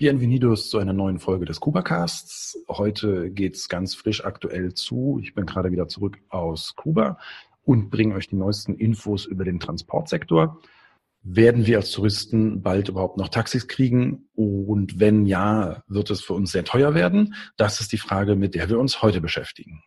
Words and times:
Bienvenidos 0.00 0.70
zu 0.70 0.78
einer 0.78 0.94
neuen 0.94 1.18
Folge 1.18 1.44
des 1.44 1.60
KubaCasts. 1.60 2.64
Heute 2.68 3.30
geht's 3.30 3.68
ganz 3.68 3.94
frisch 3.94 4.24
aktuell 4.24 4.72
zu. 4.72 5.20
Ich 5.22 5.34
bin 5.34 5.44
gerade 5.44 5.72
wieder 5.72 5.88
zurück 5.88 6.16
aus 6.30 6.74
Kuba 6.74 7.18
und 7.64 7.90
bringe 7.90 8.14
euch 8.14 8.26
die 8.26 8.36
neuesten 8.36 8.76
Infos 8.76 9.26
über 9.26 9.44
den 9.44 9.60
Transportsektor. 9.60 10.58
Werden 11.22 11.66
wir 11.66 11.76
als 11.76 11.90
Touristen 11.90 12.62
bald 12.62 12.88
überhaupt 12.88 13.18
noch 13.18 13.28
Taxis 13.28 13.68
kriegen? 13.68 14.30
Und 14.34 14.98
wenn 14.98 15.26
ja, 15.26 15.82
wird 15.86 16.08
es 16.08 16.22
für 16.22 16.32
uns 16.32 16.52
sehr 16.52 16.64
teuer 16.64 16.94
werden? 16.94 17.34
Das 17.58 17.82
ist 17.82 17.92
die 17.92 17.98
Frage, 17.98 18.36
mit 18.36 18.54
der 18.54 18.70
wir 18.70 18.78
uns 18.78 19.02
heute 19.02 19.20
beschäftigen. 19.20 19.82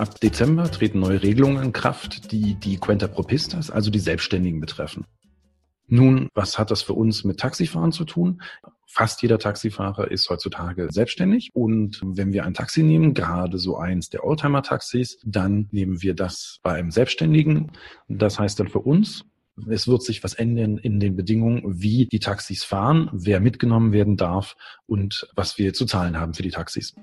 Ab 0.00 0.18
Dezember 0.18 0.70
treten 0.70 0.98
neue 0.98 1.22
Regelungen 1.22 1.62
in 1.62 1.72
Kraft, 1.74 2.32
die 2.32 2.54
die 2.54 2.78
Quenta 2.78 3.06
Propistas, 3.06 3.70
also 3.70 3.90
die 3.90 3.98
Selbstständigen 3.98 4.58
betreffen. 4.58 5.04
Nun, 5.88 6.30
was 6.32 6.58
hat 6.58 6.70
das 6.70 6.80
für 6.80 6.94
uns 6.94 7.22
mit 7.24 7.38
Taxifahren 7.38 7.92
zu 7.92 8.06
tun? 8.06 8.40
Fast 8.86 9.20
jeder 9.20 9.38
Taxifahrer 9.38 10.10
ist 10.10 10.30
heutzutage 10.30 10.88
selbstständig 10.90 11.50
und 11.52 12.00
wenn 12.02 12.32
wir 12.32 12.46
ein 12.46 12.54
Taxi 12.54 12.82
nehmen, 12.82 13.12
gerade 13.12 13.58
so 13.58 13.76
eins 13.76 14.08
der 14.08 14.24
Oldtimer-Taxis, 14.24 15.18
dann 15.22 15.68
nehmen 15.70 16.00
wir 16.00 16.14
das 16.14 16.60
bei 16.62 16.72
einem 16.72 16.90
Selbstständigen. 16.90 17.70
Das 18.08 18.38
heißt 18.38 18.58
dann 18.58 18.68
für 18.68 18.78
uns, 18.78 19.26
es 19.68 19.86
wird 19.86 20.02
sich 20.02 20.24
was 20.24 20.32
ändern 20.32 20.78
in 20.78 20.98
den 20.98 21.14
Bedingungen, 21.14 21.60
wie 21.82 22.06
die 22.06 22.20
Taxis 22.20 22.64
fahren, 22.64 23.10
wer 23.12 23.38
mitgenommen 23.38 23.92
werden 23.92 24.16
darf 24.16 24.56
und 24.86 25.28
was 25.36 25.58
wir 25.58 25.74
zu 25.74 25.84
zahlen 25.84 26.18
haben 26.18 26.32
für 26.32 26.42
die 26.42 26.52
Taxis. 26.52 26.94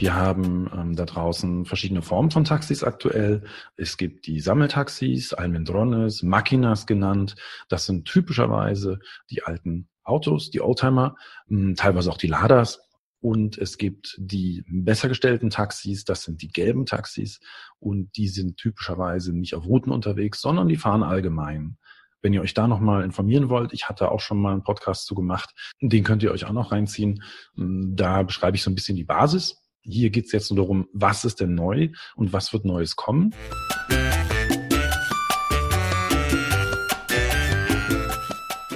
Wir 0.00 0.14
haben 0.14 0.70
ähm, 0.74 0.96
da 0.96 1.04
draußen 1.04 1.66
verschiedene 1.66 2.00
Formen 2.00 2.30
von 2.30 2.44
Taxis 2.44 2.82
aktuell. 2.82 3.42
Es 3.76 3.98
gibt 3.98 4.26
die 4.26 4.40
Sammeltaxis, 4.40 5.34
Almendrones, 5.34 6.22
Machinas 6.22 6.86
genannt. 6.86 7.34
Das 7.68 7.84
sind 7.84 8.06
typischerweise 8.06 9.00
die 9.28 9.42
alten 9.42 9.90
Autos, 10.02 10.50
die 10.50 10.62
Oldtimer, 10.62 11.16
mh, 11.48 11.74
teilweise 11.76 12.10
auch 12.10 12.16
die 12.16 12.28
Ladas. 12.28 12.80
Und 13.20 13.58
es 13.58 13.76
gibt 13.76 14.16
die 14.18 14.64
besser 14.66 15.08
gestellten 15.08 15.50
Taxis, 15.50 16.06
das 16.06 16.22
sind 16.22 16.40
die 16.40 16.48
gelben 16.48 16.86
Taxis. 16.86 17.38
Und 17.78 18.16
die 18.16 18.28
sind 18.28 18.56
typischerweise 18.56 19.36
nicht 19.36 19.54
auf 19.54 19.66
Routen 19.66 19.92
unterwegs, 19.92 20.40
sondern 20.40 20.68
die 20.68 20.78
fahren 20.78 21.02
allgemein. 21.02 21.76
Wenn 22.22 22.32
ihr 22.32 22.40
euch 22.40 22.54
da 22.54 22.66
nochmal 22.66 23.04
informieren 23.04 23.50
wollt, 23.50 23.74
ich 23.74 23.90
hatte 23.90 24.10
auch 24.10 24.20
schon 24.20 24.40
mal 24.40 24.52
einen 24.52 24.64
Podcast 24.64 25.04
zu 25.04 25.14
gemacht, 25.14 25.54
den 25.82 26.04
könnt 26.04 26.22
ihr 26.22 26.32
euch 26.32 26.46
auch 26.46 26.52
noch 26.52 26.72
reinziehen. 26.72 27.22
Da 27.54 28.22
beschreibe 28.22 28.56
ich 28.56 28.62
so 28.62 28.70
ein 28.70 28.74
bisschen 28.74 28.96
die 28.96 29.04
Basis 29.04 29.60
hier 29.82 30.10
geht 30.10 30.26
es 30.26 30.32
jetzt 30.32 30.50
nur 30.50 30.58
darum, 30.58 30.88
was 30.92 31.24
ist 31.24 31.40
denn 31.40 31.54
neu 31.54 31.88
und 32.16 32.32
was 32.32 32.52
wird 32.52 32.64
Neues 32.64 32.96
kommen. 32.96 33.34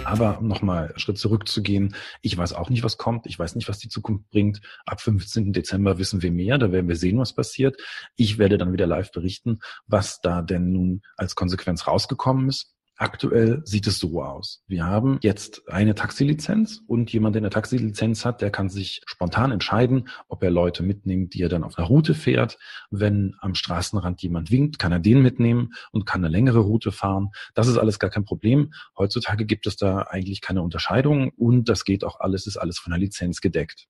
Aber 0.05 0.38
nochmal 0.41 0.92
Schritt 0.97 1.19
zurückzugehen, 1.19 1.97
ich 2.22 2.36
weiß 2.38 2.52
auch 2.52 2.70
nicht, 2.70 2.84
was 2.84 2.98
kommt. 2.98 3.27
Ich 3.27 3.36
weiß 3.36 3.56
nicht, 3.56 3.69
was 3.69 3.80
die 3.80 3.88
Zukunft 3.88 4.30
bringt. 4.30 4.60
Ab 4.86 5.00
15. 5.00 5.52
Dezember 5.52 5.98
wissen 5.98 6.22
wir 6.22 6.30
mehr. 6.30 6.56
Da 6.56 6.70
werden 6.70 6.86
wir 6.86 6.94
sehen, 6.94 7.19
was 7.19 7.34
passiert. 7.34 7.77
Ich 8.14 8.38
werde 8.38 8.56
dann 8.56 8.72
wieder 8.72 8.86
live 8.86 9.10
berichten, 9.10 9.58
was 9.88 10.20
da 10.20 10.41
denn 10.41 10.70
nun 10.70 11.02
als 11.16 11.34
Konsequenz 11.34 11.88
rausgekommen 11.88 12.48
ist. 12.48 12.73
Aktuell 12.97 13.60
sieht 13.65 13.88
es 13.88 13.99
so 13.99 14.22
aus. 14.22 14.62
Wir 14.69 14.87
haben 14.87 15.19
jetzt 15.21 15.69
eine 15.69 15.97
Taxilizenz 15.97 16.81
und 16.87 17.12
jemand, 17.12 17.34
der 17.34 17.41
eine 17.41 17.50
Taxilizenz 17.50 18.25
hat, 18.25 18.41
der 18.41 18.50
kann 18.50 18.69
sich 18.69 19.03
spontan 19.06 19.50
entscheiden, 19.50 20.09
ob 20.28 20.44
er 20.44 20.50
Leute 20.50 20.84
mitnimmt, 20.84 21.34
die 21.34 21.43
er 21.43 21.49
dann 21.49 21.65
auf 21.65 21.77
einer 21.77 21.88
Route 21.88 22.15
fährt. 22.15 22.56
Wenn 22.91 23.34
am 23.41 23.56
Straßenrand 23.56 24.22
jemand 24.22 24.53
winkt, 24.53 24.78
kann 24.78 24.93
er 24.93 25.00
den 25.00 25.22
mitnehmen 25.22 25.72
und 25.91 26.06
kann 26.06 26.25
eine 26.25 26.31
längere 26.31 26.60
Route 26.60 26.93
fahren. 26.93 27.31
Das 27.54 27.66
ist 27.66 27.78
alles 27.78 27.99
gar 27.99 28.10
kein 28.10 28.25
Problem. 28.25 28.72
Heutzutage 28.97 29.44
gibt 29.44 29.66
es 29.66 29.77
da 29.77 30.03
eigentlich 30.03 30.41
keine 30.41 30.62
Unterscheidung 30.62 31.31
und 31.31 31.69
das 31.69 31.84
geht 31.84 32.04
auch 32.04 32.21
alles, 32.21 32.47
ist 32.47 32.59
alles 32.59 32.78
von 32.78 32.93
der 32.93 33.00
Lizenz 33.00 33.41
gedeckt. 33.41 33.88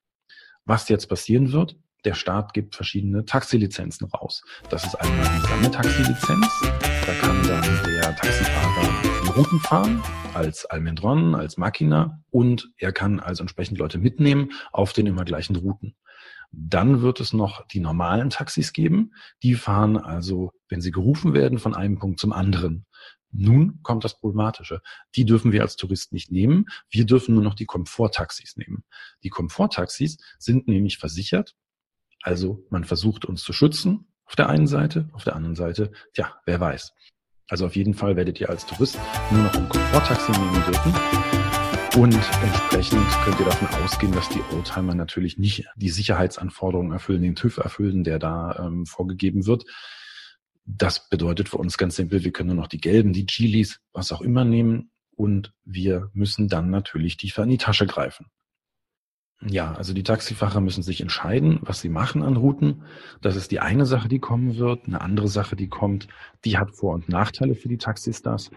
Was 0.64 0.88
jetzt 0.88 1.08
passieren 1.08 1.52
wird, 1.52 1.76
der 2.04 2.14
Staat 2.14 2.52
gibt 2.52 2.76
verschiedene 2.76 3.24
Taxilizenzen 3.24 4.06
raus. 4.08 4.42
Das 4.68 4.84
ist 4.84 4.94
einmal 4.94 5.26
die 5.36 5.46
Sammeltaxilizenz. 5.46 6.46
Da 6.60 7.14
kann 7.20 7.42
dann 7.46 7.62
der 7.84 8.14
Taxifahrer 8.16 9.34
Routen 9.36 9.58
fahren 9.58 10.00
als 10.32 10.64
Almendron, 10.66 11.34
als 11.34 11.56
Machina 11.56 12.22
und 12.30 12.70
er 12.76 12.92
kann 12.92 13.18
also 13.18 13.42
entsprechend 13.42 13.78
Leute 13.78 13.98
mitnehmen 13.98 14.52
auf 14.70 14.92
den 14.92 15.06
immer 15.06 15.24
gleichen 15.24 15.56
Routen. 15.56 15.96
Dann 16.52 17.02
wird 17.02 17.18
es 17.18 17.32
noch 17.32 17.66
die 17.66 17.80
normalen 17.80 18.30
Taxis 18.30 18.72
geben. 18.72 19.12
Die 19.42 19.54
fahren 19.54 19.96
also, 19.96 20.52
wenn 20.68 20.80
sie 20.80 20.92
gerufen 20.92 21.34
werden, 21.34 21.58
von 21.58 21.74
einem 21.74 21.98
Punkt 21.98 22.20
zum 22.20 22.32
anderen. 22.32 22.86
Nun 23.32 23.80
kommt 23.82 24.04
das 24.04 24.20
Problematische. 24.20 24.80
Die 25.16 25.24
dürfen 25.24 25.50
wir 25.50 25.62
als 25.62 25.74
Tourist 25.74 26.12
nicht 26.12 26.30
nehmen. 26.30 26.66
Wir 26.88 27.04
dürfen 27.04 27.34
nur 27.34 27.42
noch 27.42 27.54
die 27.54 27.66
Komforttaxis 27.66 28.56
nehmen. 28.56 28.84
Die 29.24 29.30
Komforttaxis 29.30 30.18
sind 30.38 30.68
nämlich 30.68 30.98
versichert 30.98 31.56
also 32.24 32.64
man 32.70 32.84
versucht 32.84 33.26
uns 33.26 33.42
zu 33.42 33.52
schützen 33.52 34.06
auf 34.24 34.34
der 34.34 34.48
einen 34.48 34.66
Seite, 34.66 35.10
auf 35.12 35.24
der 35.24 35.36
anderen 35.36 35.54
Seite, 35.54 35.92
ja, 36.16 36.34
wer 36.46 36.58
weiß. 36.58 36.94
Also 37.48 37.66
auf 37.66 37.76
jeden 37.76 37.92
Fall 37.92 38.16
werdet 38.16 38.40
ihr 38.40 38.48
als 38.48 38.64
Tourist 38.64 38.98
nur 39.30 39.42
noch 39.42 39.54
ein 39.54 39.68
Komforttaxi 39.68 40.32
nehmen 40.32 40.64
dürfen. 40.64 40.94
Und 42.00 42.14
entsprechend 42.14 43.06
könnt 43.24 43.38
ihr 43.38 43.44
davon 43.44 43.68
ausgehen, 43.84 44.12
dass 44.12 44.26
die 44.30 44.40
Oldtimer 44.54 44.94
natürlich 44.94 45.36
nicht 45.36 45.66
die 45.76 45.90
Sicherheitsanforderungen 45.90 46.92
erfüllen, 46.92 47.20
den 47.20 47.36
TÜV 47.36 47.58
erfüllen, 47.58 48.04
der 48.04 48.18
da 48.18 48.58
ähm, 48.58 48.86
vorgegeben 48.86 49.44
wird. 49.44 49.66
Das 50.64 51.10
bedeutet 51.10 51.50
für 51.50 51.58
uns 51.58 51.76
ganz 51.76 51.96
simpel, 51.96 52.24
wir 52.24 52.32
können 52.32 52.48
nur 52.48 52.56
noch 52.56 52.68
die 52.68 52.80
gelben, 52.80 53.12
die 53.12 53.26
Chilis, 53.26 53.80
was 53.92 54.12
auch 54.12 54.22
immer 54.22 54.46
nehmen. 54.46 54.90
Und 55.14 55.52
wir 55.64 56.10
müssen 56.14 56.48
dann 56.48 56.70
natürlich 56.70 57.18
tiefer 57.18 57.42
in 57.42 57.50
die 57.50 57.58
Tasche 57.58 57.86
greifen. 57.86 58.30
Ja, 59.46 59.74
also 59.74 59.92
die 59.92 60.02
Taxifahrer 60.02 60.60
müssen 60.60 60.82
sich 60.82 61.02
entscheiden, 61.02 61.58
was 61.62 61.80
sie 61.80 61.90
machen 61.90 62.22
an 62.22 62.36
Routen. 62.36 62.82
Das 63.20 63.36
ist 63.36 63.50
die 63.50 63.60
eine 63.60 63.84
Sache, 63.84 64.08
die 64.08 64.18
kommen 64.18 64.56
wird. 64.56 64.86
Eine 64.86 65.02
andere 65.02 65.28
Sache, 65.28 65.54
die 65.54 65.68
kommt, 65.68 66.08
die 66.44 66.56
hat 66.56 66.74
Vor- 66.74 66.94
und 66.94 67.10
Nachteile 67.10 67.54
für 67.54 67.68
die 67.68 67.76
Taxistars. 67.76 68.50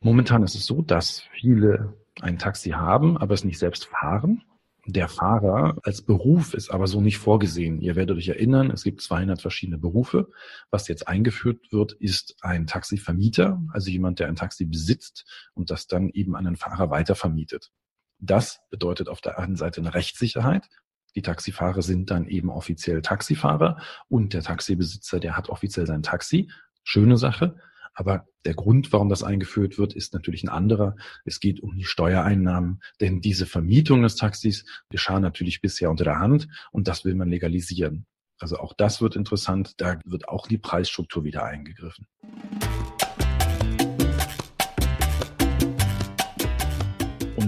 Momentan 0.00 0.42
ist 0.42 0.56
es 0.56 0.66
so, 0.66 0.82
dass 0.82 1.22
viele 1.32 1.94
ein 2.20 2.38
Taxi 2.38 2.70
haben, 2.70 3.16
aber 3.16 3.34
es 3.34 3.44
nicht 3.44 3.58
selbst 3.58 3.86
fahren. 3.86 4.42
Der 4.88 5.08
Fahrer 5.08 5.76
als 5.82 6.02
Beruf 6.02 6.54
ist 6.54 6.70
aber 6.70 6.86
so 6.86 7.00
nicht 7.00 7.18
vorgesehen. 7.18 7.80
Ihr 7.80 7.96
werdet 7.96 8.16
euch 8.16 8.28
erinnern, 8.28 8.70
es 8.70 8.84
gibt 8.84 9.02
200 9.02 9.40
verschiedene 9.40 9.78
Berufe. 9.78 10.28
Was 10.70 10.88
jetzt 10.88 11.08
eingeführt 11.08 11.72
wird, 11.72 11.92
ist 11.92 12.36
ein 12.40 12.66
Taxivermieter, 12.66 13.60
also 13.72 13.90
jemand, 13.90 14.20
der 14.20 14.28
ein 14.28 14.36
Taxi 14.36 14.64
besitzt 14.64 15.24
und 15.54 15.70
das 15.70 15.86
dann 15.86 16.08
eben 16.10 16.36
an 16.36 16.46
einen 16.46 16.56
Fahrer 16.56 16.90
weitervermietet. 16.90 17.72
Das 18.18 18.60
bedeutet 18.70 19.08
auf 19.08 19.20
der 19.20 19.38
einen 19.38 19.56
Seite 19.56 19.80
eine 19.80 19.94
Rechtssicherheit. 19.94 20.68
Die 21.14 21.22
Taxifahrer 21.22 21.82
sind 21.82 22.10
dann 22.10 22.26
eben 22.26 22.50
offiziell 22.50 23.00
Taxifahrer 23.02 23.80
und 24.08 24.34
der 24.34 24.42
Taxibesitzer, 24.42 25.18
der 25.18 25.36
hat 25.36 25.48
offiziell 25.48 25.86
sein 25.86 26.02
Taxi. 26.02 26.50
Schöne 26.84 27.16
Sache. 27.16 27.56
Aber 27.94 28.26
der 28.44 28.54
Grund, 28.54 28.92
warum 28.92 29.08
das 29.08 29.24
eingeführt 29.24 29.78
wird, 29.78 29.94
ist 29.94 30.12
natürlich 30.12 30.44
ein 30.44 30.50
anderer. 30.50 30.96
Es 31.24 31.40
geht 31.40 31.60
um 31.60 31.74
die 31.76 31.84
Steuereinnahmen, 31.84 32.82
denn 33.00 33.22
diese 33.22 33.46
Vermietung 33.46 34.02
des 34.02 34.16
Taxis 34.16 34.66
geschah 34.90 35.18
natürlich 35.18 35.62
bisher 35.62 35.90
unter 35.90 36.04
der 36.04 36.18
Hand 36.18 36.46
und 36.72 36.88
das 36.88 37.06
will 37.06 37.14
man 37.14 37.30
legalisieren. 37.30 38.06
Also 38.38 38.58
auch 38.58 38.74
das 38.74 39.00
wird 39.00 39.16
interessant. 39.16 39.72
Da 39.78 39.98
wird 40.04 40.28
auch 40.28 40.46
die 40.46 40.58
Preisstruktur 40.58 41.24
wieder 41.24 41.44
eingegriffen. 41.44 42.06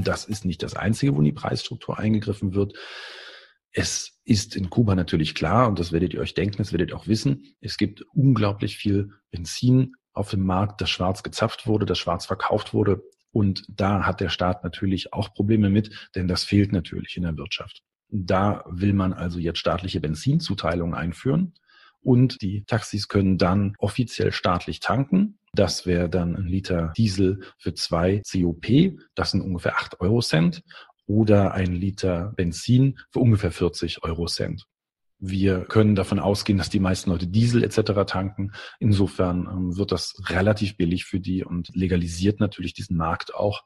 Das 0.07 0.25
ist 0.25 0.45
nicht 0.45 0.63
das 0.63 0.75
Einzige, 0.75 1.15
wo 1.15 1.19
in 1.19 1.25
die 1.25 1.33
Preisstruktur 1.33 1.99
eingegriffen 1.99 2.55
wird. 2.55 2.75
Es 3.73 4.19
ist 4.25 4.57
in 4.57 4.71
Kuba 4.71 4.95
natürlich 4.95 5.35
klar, 5.35 5.69
und 5.69 5.79
das 5.79 5.93
werdet 5.93 6.15
ihr 6.15 6.21
euch 6.21 6.35
denken, 6.35 6.59
das 6.59 6.73
werdet 6.73 6.91
ihr 6.91 6.97
auch 6.97 7.07
wissen, 7.07 7.55
es 7.61 7.77
gibt 7.77 8.03
unglaublich 8.13 8.77
viel 8.77 9.11
Benzin 9.31 9.95
auf 10.13 10.31
dem 10.31 10.45
Markt, 10.45 10.81
das 10.81 10.91
schwarz 10.91 11.23
gezapft 11.23 11.67
wurde, 11.67 11.87
das 11.87 11.99
schwarz 11.99 12.27
verkauft 12.27 12.75
wurde. 12.75 13.03
Und 13.31 13.65
da 13.69 14.05
hat 14.05 14.21
der 14.21 14.31
Staat 14.31 14.65
natürlich 14.65 15.13
auch 15.13 15.33
Probleme 15.33 15.71
mit, 15.71 16.11
denn 16.15 16.29
das 16.29 16.45
fehlt 16.45 16.73
natürlich 16.73 17.17
in 17.17 17.23
der 17.23 17.37
Wirtschaft. 17.37 17.83
Da 18.09 18.65
will 18.67 18.95
man 18.95 19.13
also 19.13 19.39
jetzt 19.39 19.59
staatliche 19.59 20.01
Benzinzuteilungen 20.01 20.95
einführen 20.95 21.55
und 22.03 22.41
die 22.43 22.65
Taxis 22.65 23.09
können 23.09 23.39
dann 23.39 23.75
offiziell 23.79 24.33
staatlich 24.33 24.81
tanken 24.81 25.39
das 25.53 25.87
wäre 25.87 26.09
dann 26.09 26.37
ein 26.37 26.47
Liter 26.47 26.93
Diesel 26.97 27.41
für 27.59 27.75
zwei 27.75 28.23
COP. 28.31 28.97
Das 29.15 29.31
sind 29.31 29.41
ungefähr 29.41 29.77
acht 29.77 30.01
Euro 30.01 30.21
Cent. 30.21 30.63
oder 31.07 31.53
ein 31.53 31.73
Liter 31.73 32.33
Benzin 32.37 32.99
für 33.11 33.21
ungefähr 33.21 33.51
40 33.51 34.05
Euro 34.05 34.27
Cent. 34.27 34.67
Wir 35.19 35.63
können 35.65 35.95
davon 35.95 36.21
ausgehen, 36.21 36.59
dass 36.59 36.69
die 36.69 36.81
meisten 36.81 37.11
Leute 37.11 37.27
Diesel 37.27 37.65
etc. 37.65 38.05
tanken. 38.07 38.53
Insofern 38.79 39.49
ähm, 39.51 39.77
wird 39.77 39.91
das 39.91 40.15
relativ 40.29 40.77
billig 40.77 41.07
für 41.07 41.19
die 41.19 41.45
und 41.45 41.75
legalisiert 41.75 42.41
natürlich 42.41 42.75
diesen 42.75 42.99
Markt 42.99 43.35
auch, 43.35 43.63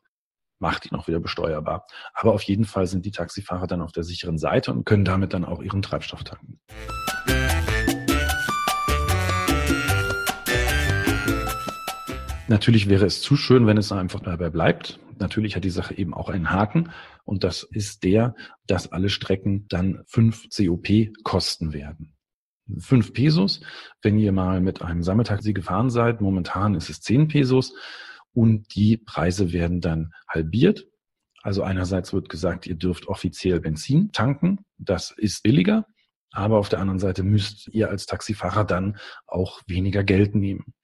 macht 0.60 0.86
ihn 0.86 0.96
auch 0.96 1.08
wieder 1.08 1.20
besteuerbar. 1.20 1.84
Aber 2.14 2.32
auf 2.32 2.42
jeden 2.44 2.64
Fall 2.64 2.86
sind 2.86 3.04
die 3.04 3.10
Taxifahrer 3.10 3.66
dann 3.66 3.82
auf 3.82 3.92
der 3.92 4.04
sicheren 4.04 4.38
Seite 4.38 4.72
und 4.72 4.86
können 4.86 5.04
damit 5.04 5.34
dann 5.34 5.44
auch 5.44 5.60
ihren 5.62 5.82
Treibstoff 5.82 6.24
tanken. 6.24 6.60
Natürlich 12.52 12.90
wäre 12.90 13.06
es 13.06 13.22
zu 13.22 13.34
schön, 13.34 13.66
wenn 13.66 13.78
es 13.78 13.92
einfach 13.92 14.20
dabei 14.20 14.50
bleibt. 14.50 15.00
Natürlich 15.18 15.56
hat 15.56 15.64
die 15.64 15.70
Sache 15.70 15.96
eben 15.96 16.12
auch 16.12 16.28
einen 16.28 16.50
Haken 16.50 16.90
und 17.24 17.44
das 17.44 17.62
ist 17.62 18.04
der, 18.04 18.34
dass 18.66 18.92
alle 18.92 19.08
Strecken 19.08 19.66
dann 19.68 20.02
fünf 20.04 20.48
COP 20.54 20.86
kosten 21.24 21.72
werden. 21.72 22.14
Fünf 22.76 23.14
Pesos, 23.14 23.62
wenn 24.02 24.18
ihr 24.18 24.32
mal 24.32 24.60
mit 24.60 24.82
einem 24.82 25.02
Sammeltaxi 25.02 25.54
gefahren 25.54 25.88
seid. 25.88 26.20
Momentan 26.20 26.74
ist 26.74 26.90
es 26.90 27.00
zehn 27.00 27.26
Pesos 27.26 27.72
und 28.34 28.74
die 28.74 28.98
Preise 28.98 29.54
werden 29.54 29.80
dann 29.80 30.12
halbiert. 30.28 30.86
Also 31.40 31.62
einerseits 31.62 32.12
wird 32.12 32.28
gesagt, 32.28 32.66
ihr 32.66 32.74
dürft 32.74 33.08
offiziell 33.08 33.60
Benzin 33.60 34.12
tanken. 34.12 34.66
Das 34.76 35.10
ist 35.10 35.42
billiger. 35.42 35.86
Aber 36.32 36.58
auf 36.58 36.68
der 36.68 36.80
anderen 36.80 37.00
Seite 37.00 37.22
müsst 37.22 37.68
ihr 37.68 37.88
als 37.88 38.04
Taxifahrer 38.04 38.64
dann 38.64 38.98
auch 39.26 39.62
weniger 39.66 40.04
Geld 40.04 40.34
nehmen. 40.34 40.74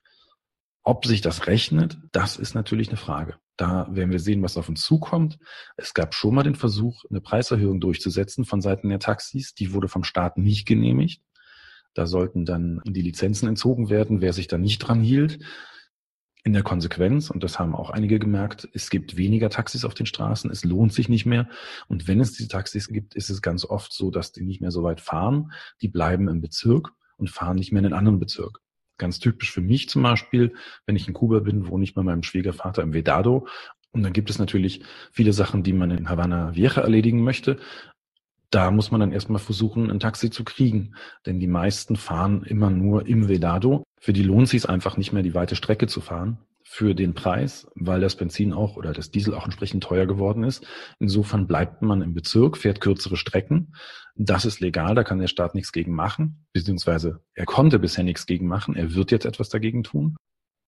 Ob 0.89 1.05
sich 1.05 1.21
das 1.21 1.47
rechnet, 1.47 1.99
das 2.13 2.39
ist 2.39 2.55
natürlich 2.55 2.89
eine 2.89 2.97
Frage. 2.97 3.35
Da 3.59 3.89
werden 3.91 4.11
wir 4.11 4.21
sehen, 4.21 4.43
was 4.43 4.57
auf 4.57 4.71
uns 4.71 4.81
zukommt. 4.81 5.39
Es 5.77 5.93
gab 5.93 6.15
schon 6.15 6.35
mal 6.35 6.45
den 6.45 6.55
Versuch, 6.55 7.05
eine 7.11 7.21
Preiserhöhung 7.21 7.79
durchzusetzen 7.79 8.47
von 8.47 8.63
Seiten 8.63 8.89
der 8.89 8.99
Taxis. 8.99 9.53
Die 9.53 9.75
wurde 9.75 9.89
vom 9.89 10.03
Staat 10.03 10.39
nicht 10.39 10.67
genehmigt. 10.67 11.23
Da 11.93 12.07
sollten 12.07 12.47
dann 12.47 12.81
die 12.87 13.03
Lizenzen 13.03 13.47
entzogen 13.51 13.91
werden, 13.91 14.23
wer 14.23 14.33
sich 14.33 14.49
da 14.49 14.57
nicht 14.57 14.79
dran 14.79 15.03
hielt. 15.03 15.41
In 16.43 16.55
der 16.55 16.63
Konsequenz, 16.63 17.29
und 17.29 17.45
das 17.45 17.59
haben 17.59 17.75
auch 17.75 17.91
einige 17.91 18.19
gemerkt, 18.19 18.67
es 18.73 18.89
gibt 18.89 19.19
weniger 19.19 19.51
Taxis 19.51 19.85
auf 19.85 19.93
den 19.93 20.07
Straßen, 20.07 20.51
es 20.51 20.65
lohnt 20.65 20.95
sich 20.95 21.11
nicht 21.11 21.27
mehr. 21.27 21.51
Und 21.89 22.09
wenn 22.09 22.19
es 22.19 22.33
diese 22.33 22.49
Taxis 22.49 22.89
gibt, 22.89 23.15
ist 23.15 23.29
es 23.29 23.43
ganz 23.43 23.67
oft 23.67 23.93
so, 23.93 24.11
dass 24.11 24.33
die 24.33 24.47
nicht 24.47 24.63
mehr 24.63 24.71
so 24.71 24.85
weit 24.85 25.03
fahren. 25.03 25.53
Die 25.83 25.89
bleiben 25.89 26.29
im 26.29 26.41
Bezirk 26.41 26.93
und 27.19 27.29
fahren 27.29 27.57
nicht 27.57 27.73
mehr 27.73 27.81
in 27.81 27.87
einen 27.87 27.95
anderen 27.95 28.21
Bezirk. 28.21 28.63
Ganz 28.99 29.19
typisch 29.19 29.53
für 29.53 29.61
mich 29.61 29.89
zum 29.89 30.03
Beispiel, 30.03 30.55
wenn 30.87 30.97
ich 30.97 31.09
in 31.09 31.15
Kuba 31.15 31.39
bin, 31.41 31.69
wohne 31.69 31.85
ich 31.85 31.95
bei 31.95 32.03
meinem 32.03 32.23
Schwiegervater 32.23 32.83
im 32.83 32.93
Vedado. 32.93 33.47
Und 33.93 34.03
dann 34.03 34.13
gibt 34.13 34.29
es 34.29 34.39
natürlich 34.39 34.83
viele 35.13 35.33
Sachen, 35.33 35.63
die 35.63 35.73
man 35.73 35.91
in 35.91 36.09
Havana 36.09 36.55
Vieja 36.55 36.73
erledigen 36.73 37.23
möchte. 37.23 37.59
Da 38.51 38.71
muss 38.71 38.91
man 38.91 39.01
dann 39.01 39.13
erstmal 39.13 39.41
versuchen, 39.41 39.91
ein 39.91 40.01
Taxi 40.01 40.31
zu 40.31 40.45
kriegen. 40.45 40.95
Denn 41.27 41.39
die 41.39 41.47
meisten 41.47 41.97
fahren 41.97 42.43
immer 42.43 42.71
nur 42.71 43.07
im 43.07 43.29
Vedado. 43.29 43.85
Für 44.01 44.13
die 44.13 44.23
lohnt 44.23 44.45
es 44.45 44.51
sich 44.51 44.69
einfach 44.69 44.97
nicht 44.97 45.13
mehr, 45.13 45.23
die 45.23 45.35
weite 45.35 45.57
Strecke 45.57 45.87
zu 45.87 46.01
fahren 46.01 46.39
für 46.71 46.95
den 46.95 47.15
Preis, 47.15 47.67
weil 47.75 48.03
das 48.03 48.15
Benzin 48.15 48.53
auch 48.53 48.77
oder 48.77 48.93
das 48.93 49.11
Diesel 49.11 49.33
auch 49.33 49.47
entsprechend 49.47 49.83
teuer 49.83 50.05
geworden 50.05 50.45
ist. 50.45 50.67
Insofern 50.99 51.47
bleibt 51.47 51.81
man 51.81 52.03
im 52.03 52.13
Bezirk, 52.13 52.59
fährt 52.59 52.83
kürzere 52.83 53.17
Strecken. 53.17 53.75
Das 54.17 54.45
ist 54.45 54.61
legal, 54.61 54.95
da 54.95 55.03
kann 55.03 55.19
der 55.19 55.29
Staat 55.29 55.55
nichts 55.55 55.73
gegen 55.73 55.95
machen, 55.95 56.47
beziehungsweise 56.53 57.23
er 57.33 57.47
konnte 57.47 57.79
bisher 57.79 58.05
nichts 58.05 58.27
gegen 58.27 58.47
machen, 58.47 58.77
er 58.77 58.95
wird 58.95 59.11
jetzt 59.11 59.25
etwas 59.25 59.49
dagegen 59.49 59.83
tun. 59.83 60.17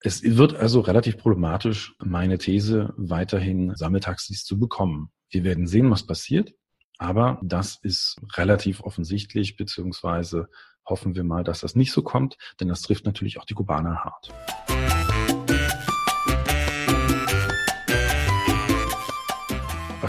Es 0.00 0.23
wird 0.23 0.55
also 0.55 0.81
relativ 0.81 1.19
problematisch, 1.19 1.94
meine 2.03 2.38
These, 2.38 2.94
weiterhin 2.96 3.76
Sammeltaxis 3.76 4.44
zu 4.44 4.58
bekommen. 4.58 5.11
Wir 5.29 5.44
werden 5.44 5.67
sehen, 5.67 5.91
was 5.91 6.06
passiert, 6.06 6.55
aber 6.96 7.38
das 7.43 7.79
ist 7.82 8.17
relativ 8.37 8.81
offensichtlich, 8.81 9.56
beziehungsweise 9.56 10.49
hoffen 10.87 11.14
wir 11.14 11.25
mal, 11.25 11.44
dass 11.44 11.61
das 11.61 11.76
nicht 11.76 11.93
so 11.93 12.03
kommt, 12.03 12.38
denn 12.58 12.69
das 12.69 12.81
trifft 12.81 13.05
natürlich 13.05 13.38
auch 13.38 13.44
die 13.44 13.55
Kubaner 13.55 14.03
hart. 14.03 14.32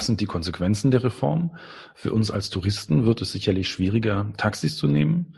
Was 0.02 0.08
sind 0.08 0.20
die 0.20 0.26
Konsequenzen 0.26 0.90
der 0.90 1.04
Reform? 1.04 1.56
Für 1.94 2.12
uns 2.12 2.32
als 2.32 2.50
Touristen 2.50 3.06
wird 3.06 3.22
es 3.22 3.34
sicherlich 3.34 3.70
schwieriger, 3.70 4.34
Taxis 4.36 4.76
zu 4.76 4.88
nehmen. 4.88 5.38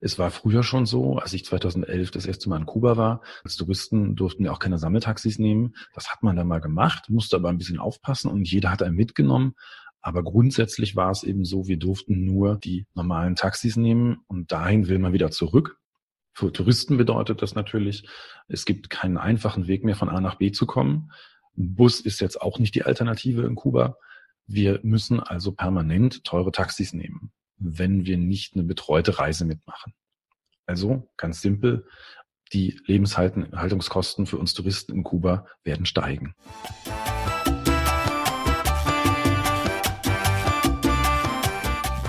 Es 0.00 0.18
war 0.18 0.32
früher 0.32 0.64
schon 0.64 0.86
so, 0.86 1.18
als 1.18 1.32
ich 1.34 1.44
2011 1.44 2.10
das 2.10 2.26
erste 2.26 2.48
Mal 2.48 2.56
in 2.56 2.66
Kuba 2.66 2.96
war. 2.96 3.20
Als 3.44 3.54
Touristen 3.54 4.16
durften 4.16 4.42
wir 4.42 4.52
auch 4.52 4.58
keine 4.58 4.78
Sammeltaxis 4.78 5.38
nehmen. 5.38 5.76
Das 5.94 6.10
hat 6.10 6.24
man 6.24 6.34
dann 6.34 6.48
mal 6.48 6.60
gemacht, 6.60 7.10
musste 7.10 7.36
aber 7.36 7.48
ein 7.48 7.58
bisschen 7.58 7.78
aufpassen 7.78 8.28
und 8.28 8.50
jeder 8.50 8.72
hat 8.72 8.82
einen 8.82 8.96
mitgenommen. 8.96 9.54
Aber 10.00 10.24
grundsätzlich 10.24 10.96
war 10.96 11.12
es 11.12 11.22
eben 11.22 11.44
so, 11.44 11.68
wir 11.68 11.78
durften 11.78 12.24
nur 12.24 12.56
die 12.56 12.88
normalen 12.94 13.36
Taxis 13.36 13.76
nehmen 13.76 14.24
und 14.26 14.50
dahin 14.50 14.88
will 14.88 14.98
man 14.98 15.12
wieder 15.12 15.30
zurück. 15.30 15.78
Für 16.34 16.52
Touristen 16.52 16.96
bedeutet 16.96 17.40
das 17.40 17.54
natürlich, 17.54 18.08
es 18.48 18.64
gibt 18.64 18.90
keinen 18.90 19.16
einfachen 19.16 19.68
Weg 19.68 19.84
mehr 19.84 19.94
von 19.94 20.08
A 20.08 20.20
nach 20.20 20.38
B 20.38 20.50
zu 20.50 20.66
kommen. 20.66 21.12
Bus 21.54 22.00
ist 22.00 22.20
jetzt 22.20 22.40
auch 22.40 22.58
nicht 22.58 22.74
die 22.74 22.84
Alternative 22.84 23.42
in 23.42 23.54
Kuba. 23.54 23.96
Wir 24.46 24.80
müssen 24.82 25.20
also 25.20 25.52
permanent 25.52 26.24
teure 26.24 26.50
Taxis 26.50 26.92
nehmen, 26.92 27.32
wenn 27.58 28.06
wir 28.06 28.16
nicht 28.16 28.54
eine 28.54 28.64
betreute 28.64 29.18
Reise 29.18 29.44
mitmachen. 29.44 29.94
Also 30.66 31.10
ganz 31.16 31.42
simpel, 31.42 31.86
die 32.52 32.80
Lebenshaltungskosten 32.86 34.26
für 34.26 34.38
uns 34.38 34.54
Touristen 34.54 34.92
in 34.92 35.04
Kuba 35.04 35.46
werden 35.62 35.86
steigen. 35.86 36.34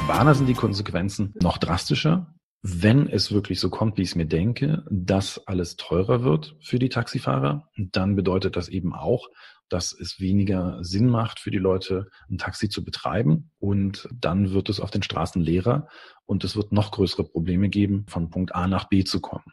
Warner 0.07 0.36
sind 0.36 0.48
die 0.48 0.54
Konsequenzen 0.54 1.34
noch 1.42 1.57
drastischer 1.57 2.34
wenn 2.65 3.10
es 3.10 3.33
wirklich 3.33 3.60
so 3.60 3.69
kommt, 3.69 3.98
wie 3.98 4.04
ich 4.04 4.10
es 4.10 4.15
mir 4.15 4.25
denke, 4.25 4.86
dass 4.89 5.48
alles 5.48 5.75
teurer 5.75 6.24
wird 6.24 6.56
für 6.62 6.80
die 6.80 6.88
Taxifahrer, 6.88 7.69
dann 7.75 8.15
bedeutet 8.15 8.56
das 8.56 8.69
eben 8.69 8.95
auch, 8.95 9.27
dass 9.68 9.92
es 9.92 10.21
weniger 10.21 10.81
Sinn 10.81 11.10
macht 11.10 11.39
für 11.39 11.51
die 11.51 11.57
Leute, 11.57 12.07
ein 12.30 12.38
Taxi 12.38 12.69
zu 12.69 12.86
betreiben. 12.86 13.51
Und 13.60 14.07
dann 14.13 14.51
wird 14.51 14.69
es 14.69 14.80
auf 14.80 14.92
den 14.92 15.04
Straßen 15.04 15.42
leerer 15.42 15.89
und 16.25 16.45
es 16.45 16.56
wird 16.56 16.71
noch 16.71 16.92
größere 16.92 17.25
Probleme 17.25 17.68
geben, 17.68 18.06
von 18.07 18.30
Punkt 18.30 18.56
A 18.56 18.68
nach 18.68 18.88
B 18.88 19.04
zu 19.04 19.19
kommen. 19.19 19.51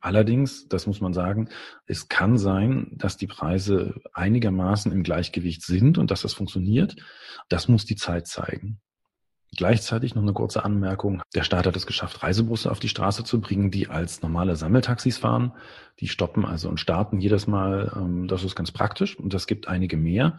Allerdings, 0.00 0.68
das 0.68 0.86
muss 0.86 1.00
man 1.00 1.14
sagen, 1.14 1.48
es 1.86 2.08
kann 2.08 2.36
sein, 2.36 2.90
dass 2.92 3.16
die 3.16 3.26
Preise 3.26 4.02
einigermaßen 4.12 4.92
im 4.92 5.02
Gleichgewicht 5.02 5.62
sind 5.62 5.96
und 5.96 6.10
dass 6.10 6.20
das 6.20 6.34
funktioniert. 6.34 6.96
Das 7.48 7.68
muss 7.68 7.86
die 7.86 7.96
Zeit 7.96 8.26
zeigen. 8.26 8.82
Gleichzeitig 9.56 10.14
noch 10.14 10.22
eine 10.22 10.32
kurze 10.32 10.64
Anmerkung. 10.64 11.22
Der 11.34 11.44
Staat 11.44 11.66
hat 11.66 11.76
es 11.76 11.86
geschafft, 11.86 12.22
Reisebusse 12.22 12.70
auf 12.70 12.80
die 12.80 12.88
Straße 12.88 13.24
zu 13.24 13.40
bringen, 13.40 13.70
die 13.70 13.88
als 13.88 14.22
normale 14.22 14.56
Sammeltaxis 14.56 15.18
fahren. 15.18 15.52
Die 16.00 16.08
stoppen 16.08 16.44
also 16.44 16.68
und 16.68 16.80
starten 16.80 17.20
jedes 17.20 17.46
Mal. 17.46 17.92
Ähm, 17.94 18.26
das 18.26 18.42
ist 18.42 18.56
ganz 18.56 18.72
praktisch 18.72 19.18
und 19.18 19.34
das 19.34 19.46
gibt 19.46 19.68
einige 19.68 19.96
mehr, 19.96 20.38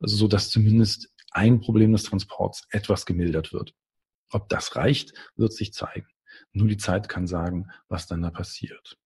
so 0.00 0.28
dass 0.28 0.50
zumindest 0.50 1.10
ein 1.30 1.60
Problem 1.60 1.92
des 1.92 2.04
Transports 2.04 2.66
etwas 2.70 3.06
gemildert 3.06 3.52
wird. 3.52 3.74
Ob 4.30 4.48
das 4.48 4.76
reicht, 4.76 5.12
wird 5.36 5.52
sich 5.52 5.72
zeigen. 5.72 6.08
Nur 6.52 6.68
die 6.68 6.76
Zeit 6.76 7.08
kann 7.08 7.26
sagen, 7.26 7.70
was 7.88 8.06
dann 8.06 8.22
da 8.22 8.30
passiert. 8.30 8.98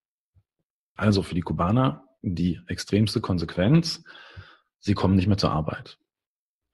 Also 0.95 1.23
für 1.23 1.35
die 1.35 1.41
Kubaner 1.41 2.05
die 2.23 2.61
extremste 2.69 3.21
Konsequenz. 3.21 4.05
Sie 4.79 4.95
kommen 4.95 5.17
nicht 5.17 5.27
mehr 5.27 5.39
zur 5.39 5.53
Arbeit. 5.53 5.99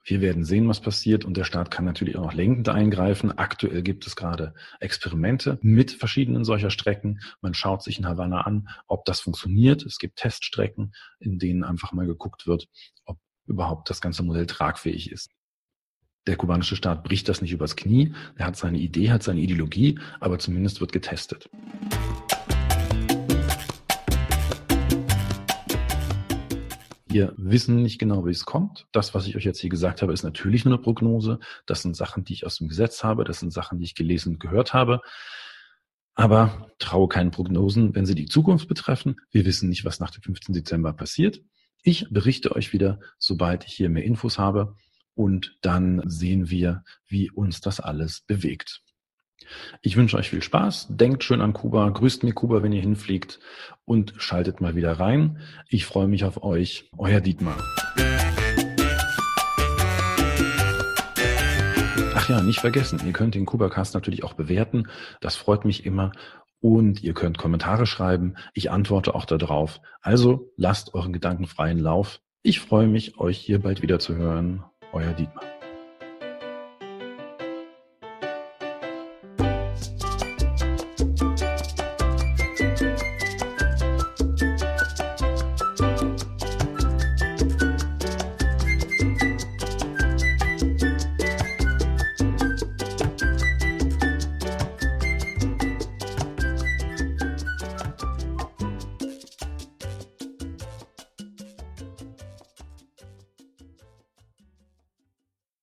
Wir 0.09 0.23
werden 0.23 0.43
sehen, 0.43 0.67
was 0.69 0.81
passiert 0.81 1.27
und 1.27 1.37
der 1.37 1.45
Staat 1.45 1.71
kann 1.71 1.85
natürlich 1.85 2.17
auch 2.17 2.23
noch 2.23 2.33
lenkend 2.33 2.71
eingreifen. 2.71 3.37
Aktuell 3.37 3.83
gibt 3.83 4.07
es 4.07 4.17
gerade 4.17 4.55
Experimente 4.81 5.59
mit 5.61 5.91
verschiedenen 5.91 6.47
solcher 6.47 6.71
Strecken. 6.71 7.21
Man 7.43 7.53
schaut 7.53 7.83
sich 7.83 7.99
in 7.99 8.07
Havanna 8.07 8.41
an, 8.41 8.71
ob 8.87 9.05
das 9.05 9.21
funktioniert. 9.21 9.85
Es 9.85 9.99
gibt 9.99 10.17
Teststrecken, 10.17 10.95
in 11.21 11.39
denen 11.39 11.63
einfach 11.63 11.93
mal 11.93 12.07
geguckt 12.07 12.47
wird, 12.47 12.69
ob 13.05 13.19
überhaupt 13.47 13.91
das 13.91 14.01
ganze 14.01 14.23
Modell 14.23 14.47
tragfähig 14.47 15.13
ist. 15.13 15.31
Der 16.27 16.37
kubanische 16.37 16.77
Staat 16.77 17.05
bricht 17.05 17.29
das 17.29 17.43
nicht 17.43 17.53
übers 17.53 17.77
Knie. 17.77 18.15
Er 18.37 18.47
hat 18.47 18.57
seine 18.57 18.79
Idee, 18.79 19.11
hat 19.11 19.23
seine 19.23 19.41
Ideologie, 19.41 19.99
aber 20.21 20.39
zumindest 20.39 20.81
wird 20.81 20.93
getestet. 20.93 21.51
Wir 27.19 27.35
wissen 27.37 27.83
nicht 27.83 27.99
genau, 27.99 28.27
wie 28.27 28.31
es 28.31 28.45
kommt. 28.45 28.87
Das, 28.93 29.13
was 29.13 29.27
ich 29.27 29.35
euch 29.35 29.43
jetzt 29.43 29.59
hier 29.59 29.71
gesagt 29.71 30.03
habe, 30.03 30.13
ist 30.13 30.23
natürlich 30.23 30.65
nur 30.65 30.75
eine 30.75 30.81
Prognose. 30.81 31.41
Das 31.67 31.83
sind 31.83 31.97
Sachen, 31.97 32.23
die 32.23 32.33
ich 32.33 32.47
aus 32.47 32.59
dem 32.59 32.69
Gesetz 32.69 33.03
habe. 33.03 33.25
Das 33.25 33.41
sind 33.41 33.53
Sachen, 33.53 33.81
die 33.81 33.87
ich 33.87 33.97
gelesen 33.97 34.35
und 34.35 34.39
gehört 34.39 34.73
habe. 34.73 35.01
Aber 36.15 36.71
traue 36.79 37.09
keinen 37.09 37.33
Prognosen, 37.33 37.97
wenn 37.97 38.07
sie 38.07 38.15
die 38.15 38.27
Zukunft 38.27 38.69
betreffen. 38.69 39.17
Wir 39.33 39.45
wissen 39.47 39.69
nicht, 39.69 39.85
was 39.85 39.99
nach 39.99 40.13
dem 40.13 40.23
15. 40.23 40.55
Dezember 40.55 40.93
passiert. 40.93 41.43
Ich 41.83 42.07
berichte 42.09 42.55
euch 42.55 42.73
wieder, 42.73 43.01
sobald 43.19 43.67
ich 43.67 43.73
hier 43.73 43.89
mehr 43.89 44.05
Infos 44.05 44.39
habe. 44.39 44.77
Und 45.17 45.59
dann 45.61 46.09
sehen 46.09 46.51
wir, 46.51 46.85
wie 47.09 47.33
uns 47.33 47.61
das 47.61 47.81
alles 47.81 48.21
bewegt. 48.21 48.85
Ich 49.83 49.97
wünsche 49.97 50.17
euch 50.17 50.31
viel 50.31 50.43
Spaß. 50.43 50.89
Denkt 50.91 51.25
schön 51.25 51.41
an 51.41 51.53
Kuba. 51.53 51.89
Grüßt 51.89 52.23
mir 52.25 52.33
Kuba, 52.33 52.63
wenn 52.63 52.73
ihr 52.73 52.81
hinfliegt. 52.81 53.41
Und 53.85 54.15
schaltet 54.19 54.61
mal 54.61 54.77
wieder 54.77 54.93
rein. 54.93 55.41
Ich 55.69 55.87
freue 55.87 56.09
mich 56.09 56.25
auf 56.25 56.43
euch. 56.43 56.91
Euer 56.97 57.21
Dietmar. 57.21 57.57
Ach 62.15 62.29
ja, 62.29 62.43
nicht 62.43 62.61
vergessen, 62.61 63.01
ihr 63.07 63.13
könnt 63.13 63.35
den 63.35 63.47
Kubacast 63.47 63.95
natürlich 63.95 64.23
auch 64.23 64.35
bewerten. 64.35 64.89
Das 65.21 65.37
freut 65.37 65.65
mich 65.65 65.87
immer. 65.87 66.13
Und 66.61 67.03
ihr 67.03 67.15
könnt 67.15 67.39
Kommentare 67.39 67.87
schreiben. 67.87 68.35
Ich 68.53 68.71
antworte 68.71 69.15
auch 69.15 69.25
darauf. 69.25 69.81
Also 70.03 70.53
lasst 70.57 70.95
euren 70.95 71.13
Gedanken 71.13 71.47
freien 71.47 71.79
Lauf. 71.79 72.21
Ich 72.43 72.61
freue 72.61 72.89
mich, 72.89 73.19
euch 73.19 73.39
hier 73.39 73.61
bald 73.61 73.83
wieder 73.83 73.99
zu 73.99 74.17
hören. 74.17 74.65
Euer 74.93 75.13
Dietmar. 75.13 75.45